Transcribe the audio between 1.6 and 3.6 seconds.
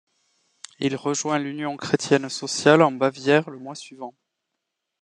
chrétienne-sociale en Bavière le